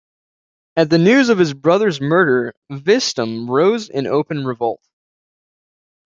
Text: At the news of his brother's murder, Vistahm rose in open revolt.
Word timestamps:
At 0.75 0.89
the 0.89 0.97
news 0.97 1.29
of 1.29 1.37
his 1.37 1.53
brother's 1.53 2.01
murder, 2.01 2.55
Vistahm 2.71 3.47
rose 3.47 3.87
in 3.87 4.07
open 4.07 4.45
revolt. 4.45 4.81